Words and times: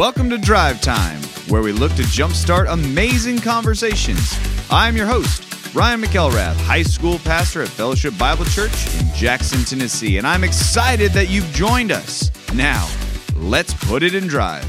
Welcome 0.00 0.30
to 0.30 0.38
Drive 0.38 0.80
Time, 0.80 1.20
where 1.50 1.60
we 1.60 1.72
look 1.72 1.92
to 1.96 2.02
jumpstart 2.04 2.72
amazing 2.72 3.38
conversations. 3.40 4.34
I'm 4.70 4.96
your 4.96 5.04
host, 5.04 5.74
Ryan 5.74 6.00
McElrath, 6.00 6.56
high 6.62 6.84
school 6.84 7.18
pastor 7.18 7.60
at 7.60 7.68
Fellowship 7.68 8.16
Bible 8.16 8.46
Church 8.46 8.72
in 8.98 9.12
Jackson, 9.14 9.62
Tennessee, 9.62 10.16
and 10.16 10.26
I'm 10.26 10.42
excited 10.42 11.12
that 11.12 11.28
you've 11.28 11.52
joined 11.52 11.92
us. 11.92 12.30
Now, 12.54 12.88
let's 13.36 13.74
put 13.74 14.02
it 14.02 14.14
in 14.14 14.26
drive. 14.26 14.64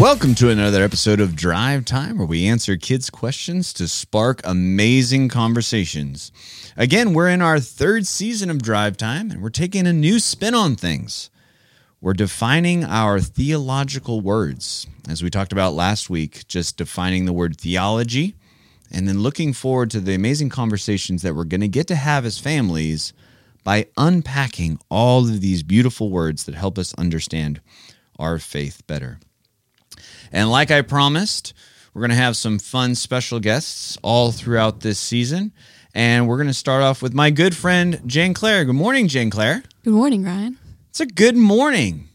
Welcome 0.00 0.34
to 0.34 0.50
another 0.50 0.82
episode 0.82 1.20
of 1.20 1.36
Drive 1.36 1.84
Time, 1.84 2.18
where 2.18 2.26
we 2.26 2.48
answer 2.48 2.76
kids' 2.76 3.10
questions 3.10 3.72
to 3.74 3.86
spark 3.86 4.40
amazing 4.42 5.28
conversations. 5.28 6.32
Again, 6.76 7.14
we're 7.14 7.28
in 7.28 7.42
our 7.42 7.60
third 7.60 8.08
season 8.08 8.50
of 8.50 8.60
Drive 8.60 8.96
Time, 8.96 9.30
and 9.30 9.40
we're 9.40 9.50
taking 9.50 9.86
a 9.86 9.92
new 9.92 10.18
spin 10.18 10.52
on 10.52 10.74
things. 10.74 11.30
We're 12.02 12.14
defining 12.14 12.82
our 12.82 13.20
theological 13.20 14.20
words, 14.20 14.88
as 15.08 15.22
we 15.22 15.30
talked 15.30 15.52
about 15.52 15.74
last 15.74 16.10
week, 16.10 16.48
just 16.48 16.76
defining 16.76 17.26
the 17.26 17.32
word 17.32 17.56
theology, 17.56 18.34
and 18.90 19.06
then 19.06 19.20
looking 19.20 19.52
forward 19.52 19.92
to 19.92 20.00
the 20.00 20.12
amazing 20.12 20.48
conversations 20.48 21.22
that 21.22 21.36
we're 21.36 21.44
going 21.44 21.60
to 21.60 21.68
get 21.68 21.86
to 21.86 21.94
have 21.94 22.24
as 22.24 22.40
families 22.40 23.12
by 23.62 23.86
unpacking 23.96 24.80
all 24.88 25.20
of 25.20 25.40
these 25.40 25.62
beautiful 25.62 26.10
words 26.10 26.42
that 26.42 26.56
help 26.56 26.76
us 26.76 26.92
understand 26.94 27.60
our 28.18 28.40
faith 28.40 28.84
better. 28.88 29.20
And 30.32 30.50
like 30.50 30.72
I 30.72 30.82
promised, 30.82 31.54
we're 31.94 32.02
going 32.02 32.10
to 32.10 32.16
have 32.16 32.36
some 32.36 32.58
fun 32.58 32.96
special 32.96 33.38
guests 33.38 33.96
all 34.02 34.32
throughout 34.32 34.80
this 34.80 34.98
season. 34.98 35.52
And 35.94 36.26
we're 36.26 36.38
going 36.38 36.48
to 36.48 36.54
start 36.54 36.82
off 36.82 37.00
with 37.00 37.14
my 37.14 37.30
good 37.30 37.54
friend, 37.54 38.00
Jane 38.06 38.34
Claire. 38.34 38.64
Good 38.64 38.74
morning, 38.74 39.06
Jane 39.06 39.30
Claire. 39.30 39.62
Good 39.84 39.92
morning, 39.92 40.24
Ryan. 40.24 40.58
It's 40.92 41.00
a 41.00 41.06
good 41.06 41.36
morning. 41.38 42.06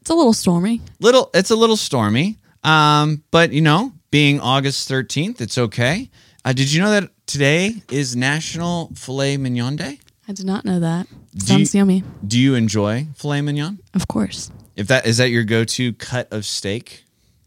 It's 0.00 0.08
a 0.10 0.14
little 0.14 0.32
stormy. 0.32 0.80
Little, 1.00 1.28
it's 1.34 1.50
a 1.50 1.56
little 1.56 1.76
stormy. 1.76 2.38
Um, 2.62 3.24
but 3.32 3.52
you 3.52 3.60
know, 3.60 3.92
being 4.12 4.38
August 4.38 4.88
13th, 4.88 5.40
it's 5.40 5.58
okay. 5.58 6.08
Uh, 6.44 6.52
did 6.52 6.72
you 6.72 6.80
know 6.80 6.92
that 6.92 7.10
today 7.26 7.82
is 7.90 8.14
National 8.14 8.92
Filet 8.94 9.38
Mignon 9.38 9.74
Day? 9.74 9.98
I 10.28 10.32
did 10.34 10.46
not 10.46 10.64
know 10.64 10.78
that. 10.78 11.08
Do 11.34 11.46
Sounds 11.46 11.74
you- 11.74 11.78
yummy. 11.78 12.04
Do 12.24 12.38
you 12.38 12.54
enjoy 12.54 13.08
filet 13.16 13.40
mignon? 13.40 13.80
Of 13.92 14.06
course. 14.06 14.52
If 14.76 14.86
that 14.86 15.04
is 15.04 15.16
that 15.16 15.30
your 15.30 15.42
go-to 15.42 15.92
cut 15.92 16.32
of 16.32 16.44
steak? 16.46 17.02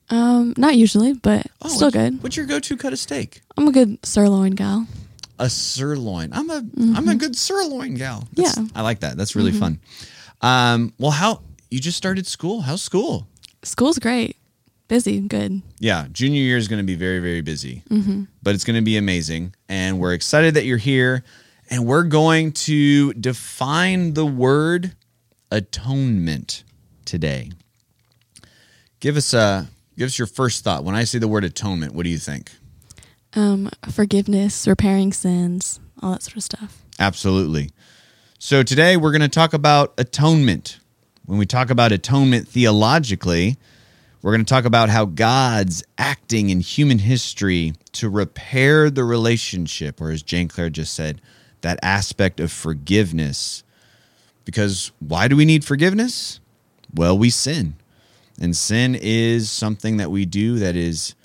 Um, 0.10 0.54
not 0.58 0.76
usually, 0.76 1.14
but 1.14 1.48
Oh, 1.62 1.70
still 1.70 1.88
what's- 1.88 1.94
good. 1.96 2.22
What's 2.22 2.36
your 2.36 2.48
go-to 2.48 2.76
cut 2.76 2.92
of 2.92 3.00
steak? 3.00 3.40
I'm 3.56 3.66
a 3.70 3.72
good 3.72 4.06
sirloin 4.06 4.52
gal. 4.52 4.88
a 5.40 5.50
sirloin. 5.50 6.32
I'm 6.34 6.50
a 6.50 6.64
am 6.98 7.08
a 7.10 7.16
good 7.16 7.36
sirloin 7.38 7.96
gal. 7.96 8.28
That's- 8.34 8.56
Mm-hmm. 8.56 8.62
Yeah. 8.62 8.68
Mm-hmm. 8.68 8.78
I 8.78 8.82
like 8.82 9.00
that. 9.02 9.16
That's 9.18 9.36
really 9.38 9.52
fun. 9.54 9.80
Um, 10.42 10.94
well, 11.00 11.12
how 11.12 11.42
you 11.72 11.80
just 11.80 11.98
started 11.98 12.28
school? 12.28 12.62
How's 12.62 12.82
school? 12.82 13.28
School's 13.64 14.00
great. 14.00 14.38
Busy, 14.88 15.20
good. 15.20 15.62
Yeah, 15.80 16.06
junior 16.12 16.42
year 16.42 16.58
is 16.58 16.68
going 16.68 16.80
to 16.82 16.86
be 16.86 16.96
very 16.96 17.20
very 17.20 17.42
busy, 17.42 17.82
Mm-hmm. 17.90 18.26
but 18.44 18.54
it's 18.54 18.64
going 18.64 18.76
to 18.76 18.84
be 18.84 18.98
amazing, 18.98 19.56
and 19.68 20.00
we're 20.00 20.14
excited 20.14 20.54
that 20.54 20.66
you're 20.66 20.78
here. 20.78 21.24
And 21.68 21.88
we're 21.88 22.04
going 22.04 22.52
to 22.52 23.12
define 23.14 24.14
the 24.14 24.26
word 24.26 24.96
atonement 25.50 26.64
today. 27.06 27.50
Give 29.00 29.18
us 29.18 29.34
a 29.34 29.68
give 29.98 30.06
us 30.08 30.20
your 30.20 30.28
first 30.28 30.64
thought 30.64 30.84
when 30.84 30.94
I 30.96 31.04
say 31.06 31.18
the 31.18 31.28
word 31.28 31.44
atonement. 31.44 31.96
What 31.96 32.04
do 32.04 32.10
you 32.10 32.20
think? 32.20 32.52
Um, 33.34 33.70
forgiveness, 33.92 34.68
repairing 34.68 35.12
sins, 35.12 35.80
all 36.04 36.12
that 36.12 36.22
sort 36.24 36.38
of 36.38 36.44
stuff. 36.44 36.84
Absolutely. 37.00 37.72
So 38.38 38.64
today 38.64 38.98
we're 38.98 39.12
going 39.12 39.22
to 39.22 39.30
talk 39.30 39.54
about 39.54 39.94
atonement. 39.98 40.80
When 41.26 41.38
we 41.38 41.46
talk 41.46 41.70
about 41.70 41.94
atonement 41.94 42.50
theologically, 42.50 43.56
we're 44.22 44.34
going 44.34 44.44
to 44.44 44.50
talk 44.50 44.66
about 44.66 44.90
how 44.90 45.06
God's 45.06 45.86
acting 45.98 46.50
in 46.50 46.60
human 46.60 47.00
history 47.00 47.76
to 47.94 48.10
repair 48.10 48.90
the 48.90 49.06
relationship, 49.06 50.02
or 50.02 50.12
as 50.12 50.22
Jane 50.22 50.50
Claire 50.50 50.70
just 50.70 50.94
said, 50.94 51.22
that 51.62 51.80
aspect 51.82 52.42
of 52.42 52.52
forgiveness. 52.52 53.64
Because 54.44 54.92
why 55.00 55.30
do 55.30 55.38
we 55.38 55.46
need 55.46 55.64
forgiveness? 55.64 56.42
Well, 56.94 57.18
we 57.18 57.30
sin. 57.30 57.76
And 58.40 58.56
sin 58.56 58.98
is 59.00 59.50
something 59.50 59.96
that 59.96 60.12
we 60.12 60.26
do 60.26 60.60
that 60.60 60.76
is 60.76 61.16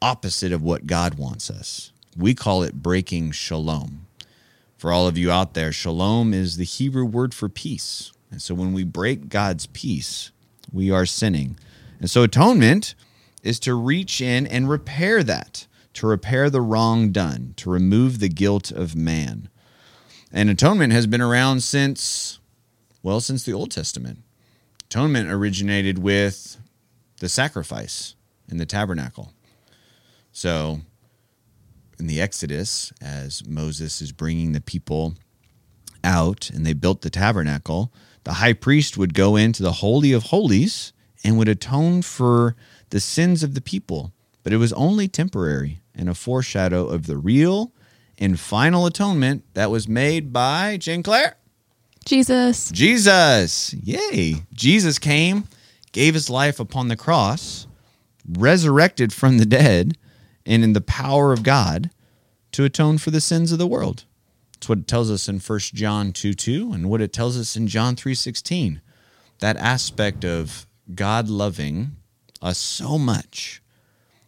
opposite 0.00 0.52
of 0.52 0.62
what 0.62 0.86
God 0.86 1.14
wants 1.14 1.50
us. 1.50 1.90
We 2.16 2.32
call 2.32 2.62
it 2.62 2.80
breaking 2.80 3.32
shalom. 3.32 4.06
For 4.80 4.90
all 4.90 5.06
of 5.06 5.18
you 5.18 5.30
out 5.30 5.52
there, 5.52 5.72
shalom 5.72 6.32
is 6.32 6.56
the 6.56 6.64
Hebrew 6.64 7.04
word 7.04 7.34
for 7.34 7.50
peace. 7.50 8.12
And 8.30 8.40
so 8.40 8.54
when 8.54 8.72
we 8.72 8.82
break 8.82 9.28
God's 9.28 9.66
peace, 9.66 10.32
we 10.72 10.90
are 10.90 11.04
sinning. 11.04 11.58
And 11.98 12.10
so 12.10 12.22
atonement 12.22 12.94
is 13.42 13.60
to 13.60 13.74
reach 13.74 14.22
in 14.22 14.46
and 14.46 14.70
repair 14.70 15.22
that, 15.22 15.66
to 15.92 16.06
repair 16.06 16.48
the 16.48 16.62
wrong 16.62 17.12
done, 17.12 17.52
to 17.58 17.68
remove 17.68 18.20
the 18.20 18.30
guilt 18.30 18.70
of 18.70 18.96
man. 18.96 19.50
And 20.32 20.48
atonement 20.48 20.94
has 20.94 21.06
been 21.06 21.20
around 21.20 21.62
since, 21.62 22.38
well, 23.02 23.20
since 23.20 23.42
the 23.42 23.52
Old 23.52 23.70
Testament. 23.70 24.20
Atonement 24.86 25.30
originated 25.30 25.98
with 25.98 26.56
the 27.18 27.28
sacrifice 27.28 28.14
in 28.48 28.56
the 28.56 28.64
tabernacle. 28.64 29.34
So 30.32 30.80
in 32.00 32.06
the 32.06 32.20
Exodus, 32.20 32.92
as 33.00 33.46
Moses 33.46 34.00
is 34.00 34.10
bringing 34.10 34.52
the 34.52 34.60
people 34.60 35.14
out 36.02 36.50
and 36.50 36.66
they 36.66 36.72
built 36.72 37.02
the 37.02 37.10
tabernacle, 37.10 37.92
the 38.24 38.34
high 38.34 38.54
priest 38.54 38.98
would 38.98 39.14
go 39.14 39.36
into 39.36 39.62
the 39.62 39.72
Holy 39.72 40.12
of 40.12 40.24
Holies 40.24 40.92
and 41.22 41.38
would 41.38 41.48
atone 41.48 42.02
for 42.02 42.56
the 42.88 43.00
sins 43.00 43.42
of 43.42 43.54
the 43.54 43.60
people. 43.60 44.12
But 44.42 44.52
it 44.52 44.56
was 44.56 44.72
only 44.72 45.06
temporary 45.06 45.80
and 45.94 46.08
a 46.08 46.14
foreshadow 46.14 46.86
of 46.86 47.06
the 47.06 47.18
real 47.18 47.72
and 48.18 48.40
final 48.40 48.86
atonement 48.86 49.44
that 49.54 49.70
was 49.70 49.86
made 49.86 50.32
by 50.32 50.76
Jane 50.78 51.02
Claire. 51.02 51.36
Jesus. 52.04 52.70
Jesus. 52.70 53.74
Yay. 53.74 54.42
Jesus 54.52 54.98
came, 54.98 55.44
gave 55.92 56.14
his 56.14 56.30
life 56.30 56.58
upon 56.58 56.88
the 56.88 56.96
cross, 56.96 57.66
resurrected 58.26 59.12
from 59.12 59.38
the 59.38 59.46
dead, 59.46 59.96
and 60.46 60.64
in 60.64 60.72
the 60.72 60.80
power 60.80 61.32
of 61.32 61.42
God 61.42 61.90
to 62.52 62.64
atone 62.64 62.98
for 62.98 63.10
the 63.10 63.20
sins 63.20 63.52
of 63.52 63.58
the 63.58 63.66
world. 63.66 64.04
That's 64.54 64.68
what 64.68 64.78
it 64.78 64.86
tells 64.86 65.10
us 65.10 65.28
in 65.28 65.38
1 65.38 65.58
John 65.74 66.12
2 66.12 66.34
2 66.34 66.72
and 66.72 66.90
what 66.90 67.00
it 67.00 67.12
tells 67.12 67.38
us 67.38 67.56
in 67.56 67.66
John 67.66 67.96
three 67.96 68.14
sixteen. 68.14 68.82
That 69.38 69.56
aspect 69.56 70.24
of 70.24 70.66
God 70.94 71.28
loving 71.28 71.96
us 72.42 72.58
so 72.58 72.98
much 72.98 73.62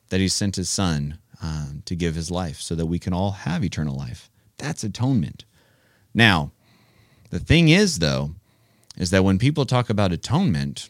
that 0.09 0.21
he 0.21 0.29
sent 0.29 0.57
his 0.57 0.71
son 0.71 1.19
um, 1.43 1.83
to 1.87 1.95
give 1.95 2.15
his 2.15 2.31
life 2.31 2.61
so 2.61 2.75
that 2.75 2.87
we 2.87 2.99
can 2.99 3.13
all 3.13 3.33
have 3.33 3.65
eternal 3.65 3.97
life. 3.97 4.31
That's 4.59 4.85
atonement. 4.85 5.45
Now, 6.15 6.53
the 7.31 7.41
thing 7.41 7.69
is, 7.69 7.99
though, 7.99 8.33
is 8.97 9.11
that 9.11 9.25
when 9.25 9.39
people 9.39 9.65
talk 9.65 9.91
about 9.91 10.13
atonement, 10.13 10.89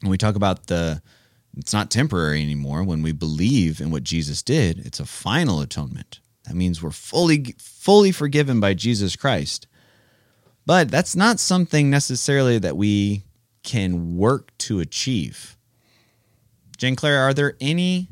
when 0.00 0.10
we 0.10 0.18
talk 0.18 0.34
about 0.34 0.66
the, 0.66 1.00
it's 1.56 1.72
not 1.72 1.90
temporary 1.90 2.42
anymore. 2.42 2.84
When 2.84 3.02
we 3.02 3.12
believe 3.12 3.80
in 3.80 3.90
what 3.90 4.04
Jesus 4.04 4.42
did, 4.42 4.78
it's 4.80 5.00
a 5.00 5.06
final 5.06 5.60
atonement. 5.60 6.20
That 6.44 6.54
means 6.54 6.82
we're 6.82 6.90
fully, 6.90 7.54
fully 7.58 8.12
forgiven 8.12 8.60
by 8.60 8.74
Jesus 8.74 9.16
Christ. 9.16 9.66
But 10.66 10.90
that's 10.90 11.16
not 11.16 11.40
something 11.40 11.90
necessarily 11.90 12.58
that 12.58 12.76
we 12.76 13.24
can 13.62 14.16
work 14.16 14.56
to 14.58 14.80
achieve. 14.80 15.56
Jane 16.76 16.96
Claire, 16.96 17.18
are 17.20 17.34
there 17.34 17.56
any, 17.60 18.08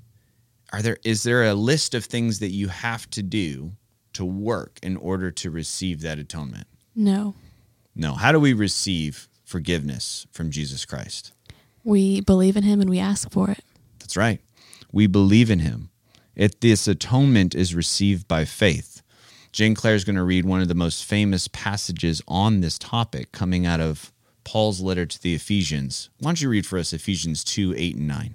are 0.73 0.83
there, 0.83 0.99
is 1.05 1.23
there 1.23 1.45
a 1.45 1.55
list 1.55 1.95
of 1.95 2.05
things 2.05 2.39
that 2.41 2.51
you 2.51 2.69
have 2.69 3.09
to 3.11 3.23
do 3.23 3.73
to 4.13 4.25
work 4.25 4.79
in 4.83 4.97
order 4.97 5.31
to 5.31 5.51
receive 5.51 6.03
that 6.03 6.19
atonement? 6.19 6.67
No. 6.95 7.35
No. 7.95 8.15
How 8.15 8.33
do 8.33 8.41
we 8.41 8.53
receive 8.53 9.29
forgiveness 9.45 10.27
from 10.33 10.51
Jesus 10.51 10.85
Christ? 10.85 11.33
We 11.85 12.21
believe 12.21 12.57
in 12.57 12.65
him 12.65 12.81
and 12.81 12.91
we 12.91 12.99
ask 12.99 13.31
for 13.31 13.51
it. 13.51 13.65
That's 13.99 14.17
right. 14.17 14.41
We 14.93 15.07
believe 15.07 15.51
in 15.51 15.61
him. 15.61 15.91
It, 16.35 16.61
this 16.61 16.87
atonement 16.87 17.55
is 17.55 17.75
received 17.75 18.29
by 18.29 18.45
faith. 18.45 19.03
Jane 19.53 19.75
Claire 19.75 19.95
is 19.95 20.05
going 20.05 20.17
to 20.17 20.23
read 20.23 20.45
one 20.45 20.61
of 20.61 20.69
the 20.69 20.75
most 20.75 21.05
famous 21.05 21.49
passages 21.49 22.23
on 22.29 22.61
this 22.61 22.79
topic 22.79 23.33
coming 23.33 23.67
out 23.67 23.81
of 23.81 24.13
Paul's 24.45 24.81
letter 24.81 25.05
to 25.05 25.23
the 25.23 25.35
Ephesians. 25.35 26.11
Why 26.21 26.29
don't 26.31 26.41
you 26.41 26.49
read 26.49 26.67
for 26.67 26.79
us 26.79 26.93
Ephesians 26.93 27.43
2 27.45 27.75
8 27.77 27.97
and 27.97 28.09
9? 28.09 28.35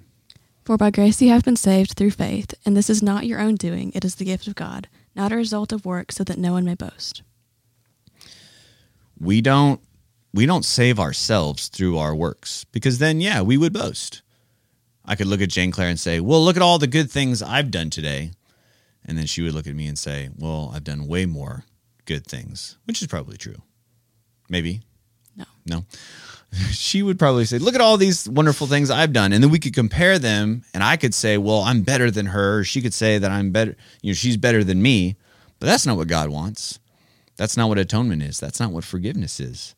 For 0.64 0.76
by 0.76 0.90
grace 0.90 1.20
you 1.20 1.28
have 1.30 1.44
been 1.44 1.56
saved 1.56 1.92
through 1.92 2.12
faith, 2.12 2.54
and 2.64 2.76
this 2.76 2.88
is 2.88 3.02
not 3.02 3.26
your 3.26 3.40
own 3.40 3.54
doing, 3.56 3.92
it 3.94 4.04
is 4.04 4.14
the 4.14 4.24
gift 4.24 4.46
of 4.46 4.54
God, 4.54 4.88
not 5.14 5.32
a 5.32 5.36
result 5.36 5.72
of 5.72 5.84
work, 5.84 6.10
so 6.12 6.24
that 6.24 6.38
no 6.38 6.52
one 6.52 6.64
may 6.64 6.74
boast. 6.74 7.22
we 9.18 9.40
don't 9.40 9.80
we 10.34 10.46
don't 10.46 10.64
save 10.64 10.98
ourselves 10.98 11.68
through 11.68 11.96
our 11.96 12.14
works 12.14 12.64
because 12.72 12.98
then 12.98 13.20
yeah 13.20 13.40
we 13.40 13.56
would 13.56 13.72
boast 13.72 14.22
i 15.04 15.14
could 15.14 15.26
look 15.26 15.40
at 15.40 15.48
jane 15.48 15.70
claire 15.70 15.88
and 15.88 16.00
say 16.00 16.20
well 16.20 16.44
look 16.44 16.56
at 16.56 16.62
all 16.62 16.78
the 16.78 16.86
good 16.86 17.10
things 17.10 17.42
i've 17.42 17.70
done 17.70 17.88
today 17.88 18.32
and 19.06 19.16
then 19.16 19.26
she 19.26 19.42
would 19.42 19.54
look 19.54 19.66
at 19.66 19.76
me 19.76 19.86
and 19.86 19.98
say 19.98 20.28
well 20.36 20.72
i've 20.74 20.84
done 20.84 21.06
way 21.06 21.24
more 21.24 21.64
good 22.04 22.26
things 22.26 22.76
which 22.84 23.00
is 23.00 23.08
probably 23.08 23.36
true 23.36 23.62
maybe 24.48 24.82
No. 25.36 25.44
no 25.66 25.84
she 26.70 27.02
would 27.02 27.18
probably 27.18 27.44
say, 27.46 27.58
Look 27.58 27.74
at 27.74 27.80
all 27.80 27.96
these 27.96 28.28
wonderful 28.28 28.68
things 28.68 28.88
I've 28.88 29.12
done. 29.12 29.32
And 29.32 29.42
then 29.42 29.50
we 29.50 29.58
could 29.58 29.74
compare 29.74 30.20
them. 30.20 30.62
And 30.72 30.84
I 30.84 30.96
could 30.96 31.12
say, 31.12 31.36
Well, 31.36 31.62
I'm 31.62 31.82
better 31.82 32.12
than 32.12 32.26
her. 32.26 32.62
She 32.62 32.80
could 32.80 32.94
say 32.94 33.18
that 33.18 33.30
I'm 33.32 33.50
better, 33.50 33.74
you 34.02 34.10
know, 34.12 34.14
she's 34.14 34.36
better 34.36 34.62
than 34.62 34.80
me. 34.80 35.16
But 35.58 35.66
that's 35.66 35.84
not 35.84 35.96
what 35.96 36.06
God 36.06 36.28
wants. 36.30 36.78
That's 37.36 37.56
not 37.56 37.68
what 37.68 37.78
atonement 37.78 38.22
is. 38.22 38.38
That's 38.38 38.60
not 38.60 38.70
what 38.70 38.84
forgiveness 38.84 39.40
is. 39.40 39.74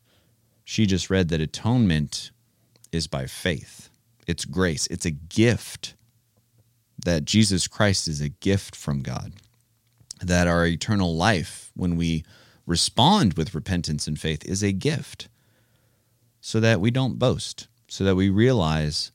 She 0.69 0.85
just 0.85 1.09
read 1.09 1.29
that 1.29 1.39
atonement 1.39 2.29
is 2.91 3.07
by 3.07 3.25
faith, 3.25 3.89
it's 4.27 4.43
grace, 4.43 4.85
it's 4.87 5.05
a 5.05 5.11
gift. 5.11 5.93
That 7.05 7.23
Jesus 7.23 7.69
Christ 7.69 8.09
is 8.09 8.19
a 8.19 8.27
gift 8.27 8.75
from 8.75 9.01
God. 9.01 9.31
That 10.21 10.45
our 10.45 10.65
eternal 10.65 11.15
life, 11.15 11.71
when 11.73 11.95
we 11.95 12.25
respond 12.65 13.35
with 13.35 13.55
repentance 13.55 14.07
and 14.07 14.19
faith, 14.19 14.43
is 14.43 14.61
a 14.61 14.73
gift 14.73 15.29
so 16.41 16.59
that 16.59 16.81
we 16.81 16.91
don't 16.91 17.17
boast, 17.17 17.69
so 17.87 18.03
that 18.03 18.15
we 18.15 18.29
realize 18.29 19.13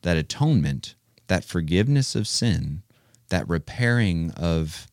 that 0.00 0.16
atonement, 0.16 0.94
that 1.26 1.44
forgiveness 1.44 2.14
of 2.14 2.26
sin, 2.26 2.82
that 3.28 3.46
repairing 3.46 4.30
of 4.38 4.86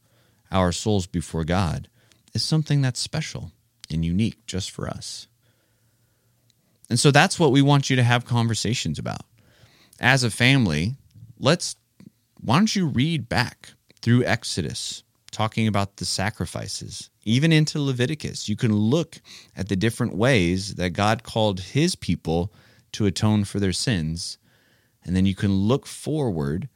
our 0.51 0.73
souls 0.73 1.07
before 1.07 1.45
God 1.45 1.87
is 2.33 2.43
something 2.43 2.81
that's 2.81 2.99
special 2.99 3.53
and 3.89 4.03
unique 4.03 4.45
just 4.45 4.69
for 4.71 4.89
us. 4.89 5.27
And 6.89 6.99
so 6.99 7.11
that's 7.11 7.39
what 7.39 7.51
we 7.51 7.61
want 7.61 7.89
you 7.89 7.95
to 7.95 8.03
have 8.03 8.25
conversations 8.25 8.99
about. 8.99 9.21
As 9.99 10.23
a 10.23 10.29
family, 10.29 10.95
let's 11.39 11.75
why 12.41 12.57
don't 12.57 12.75
you 12.75 12.87
read 12.87 13.27
back 13.27 13.71
through 14.01 14.23
Exodus 14.23 15.03
talking 15.31 15.67
about 15.67 15.97
the 15.97 16.05
sacrifices, 16.05 17.09
even 17.23 17.51
into 17.51 17.81
Leviticus. 17.81 18.47
You 18.47 18.55
can 18.55 18.73
look 18.73 19.19
at 19.55 19.67
the 19.67 19.75
different 19.75 20.15
ways 20.15 20.75
that 20.75 20.91
God 20.91 21.23
called 21.23 21.59
his 21.59 21.95
people 21.95 22.53
to 22.93 23.05
atone 23.05 23.43
for 23.43 23.59
their 23.59 23.73
sins. 23.73 24.37
And 25.03 25.15
then 25.15 25.25
you 25.25 25.35
can 25.35 25.53
look 25.53 25.85
forward 25.85 26.69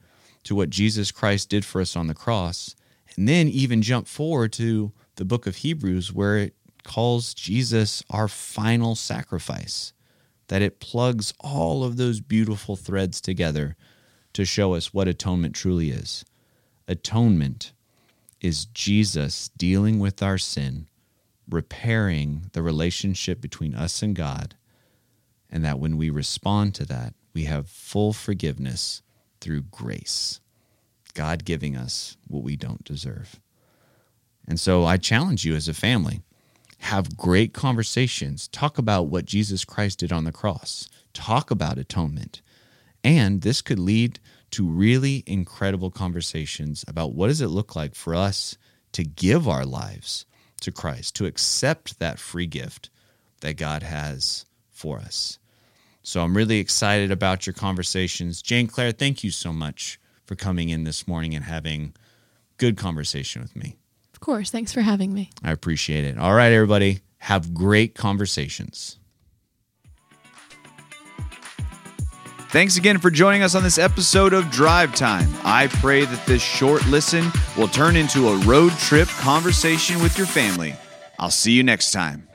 to 0.44 0.56
what 0.56 0.70
Jesus 0.70 1.12
Christ 1.12 1.50
did 1.50 1.64
for 1.64 1.80
us 1.80 1.96
on 1.96 2.08
the 2.08 2.14
cross. 2.14 2.76
And 3.16 3.28
then 3.28 3.48
even 3.48 3.82
jump 3.82 4.08
forward 4.08 4.52
to 4.54 4.92
the 5.16 5.26
book 5.26 5.48
of 5.48 5.58
Hebrews, 5.58 6.12
where 6.14 6.38
it 6.38 6.54
calls 6.84 7.34
Jesus 7.34 8.04
our 8.10 8.28
final 8.28 8.96
sacrifice, 8.96 9.94
that 10.50 10.62
it 10.62 10.80
plugs 10.80 11.34
all 11.40 11.84
of 11.84 11.96
those 11.96 12.19
beautiful 12.19 12.75
threads 12.75 13.22
together 13.22 13.75
to 14.34 14.46
show 14.46 14.74
us 14.74 14.94
what 14.94 15.07
atonement 15.07 15.56
truly 15.56 15.92
is. 15.92 16.25
Atonement 16.88 17.72
is 18.42 18.66
Jesus 18.66 19.50
dealing 19.57 20.00
with 20.00 20.22
our 20.22 20.38
sin, 20.38 20.88
repairing 21.50 22.50
the 22.54 22.63
relationship 22.63 23.40
between 23.40 23.75
us 23.75 24.01
and 24.01 24.16
God, 24.16 24.56
and 25.50 25.63
that 25.63 25.80
when 25.80 25.98
we 25.98 26.10
respond 26.10 26.75
to 26.75 26.86
that, 26.86 27.13
we 27.34 27.44
have 27.44 27.69
full 27.69 28.12
forgiveness 28.12 29.01
through 29.40 29.62
grace. 29.62 30.42
God 31.13 31.46
giving 31.46 31.75
us 31.75 32.18
what 32.28 32.44
we 32.44 32.56
don't 32.56 32.84
deserve. 32.84 33.40
And 34.48 34.60
so 34.60 34.84
I 34.86 34.98
challenge 34.98 35.46
you 35.46 35.56
as 35.56 35.68
a 35.68 35.74
family 35.74 36.22
have 36.80 37.18
great 37.18 37.54
conversations. 37.54 38.48
Talk 38.48 38.78
about 38.78 39.04
what 39.08 39.26
Jesus 39.26 39.66
Christ 39.66 40.00
did 40.00 40.12
on 40.12 40.24
the 40.24 40.31
cross. 40.31 40.90
Talk 41.14 41.52
about 41.52 41.78
atonement. 41.78 42.42
And 43.04 43.42
this 43.42 43.62
could 43.62 43.80
lead 43.80 44.20
to 44.52 44.68
really 44.68 45.24
incredible 45.28 45.92
conversations 45.92 46.84
about 46.88 47.14
what 47.14 47.28
does 47.28 47.42
it 47.42 47.48
look 47.48 47.76
like 47.76 47.96
for 47.96 48.16
us 48.16 48.58
to 48.94 49.04
give 49.04 49.48
our 49.48 49.66
lives 49.66 50.26
to 50.62 50.72
Christ, 50.72 51.16
to 51.16 51.26
accept 51.26 52.00
that 52.00 52.20
free 52.20 52.48
gift 52.48 52.90
that 53.42 53.58
God 53.58 53.84
has 53.84 54.46
for 54.70 55.00
us. 55.00 55.38
So 56.02 56.24
I'm 56.24 56.36
really 56.36 56.60
excited 56.60 57.12
about 57.12 57.46
your 57.46 57.54
conversations. 57.54 58.42
Jane 58.42 58.68
Claire, 58.68 58.92
thank 58.92 59.24
you 59.24 59.32
so 59.32 59.54
much 59.54 60.00
for 60.25 60.36
coming 60.36 60.70
in 60.70 60.84
this 60.84 61.08
morning 61.08 61.36
and 61.36 61.46
having 61.46 61.94
good 62.58 62.78
conversation 62.78 63.42
with 63.42 63.56
me. 63.56 63.78
Of 64.19 64.25
course. 64.25 64.51
Thanks 64.51 64.74
for 64.74 64.81
having 64.81 65.13
me. 65.13 65.30
I 65.45 65.51
appreciate 65.54 66.04
it. 66.04 66.18
All 66.18 66.33
right, 66.33 66.51
everybody, 66.51 67.00
have 67.19 67.54
great 67.54 67.95
conversations. 67.95 68.98
Thanks 72.50 72.75
again 72.75 72.98
for 72.98 73.10
joining 73.10 73.44
us 73.44 73.56
on 73.56 73.63
this 73.63 73.77
episode 73.77 74.33
of 74.33 74.51
Drive 74.51 74.94
Time. 74.94 75.30
I 75.45 75.68
pray 75.68 76.04
that 76.04 76.25
this 76.25 76.42
short 76.42 76.86
listen 76.88 77.31
will 77.57 77.69
turn 77.69 77.95
into 77.95 78.27
a 78.27 78.38
road 78.39 78.74
trip 78.74 79.07
conversation 79.07 80.01
with 80.01 80.18
your 80.18 80.27
family. 80.27 80.75
I'll 81.18 81.31
see 81.31 81.54
you 81.54 81.63
next 81.63 81.92
time. 81.92 82.29